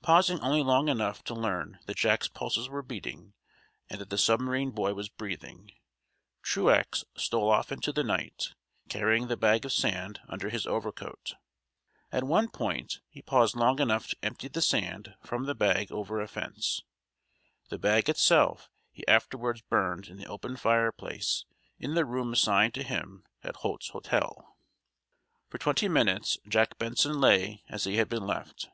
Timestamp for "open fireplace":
20.28-21.44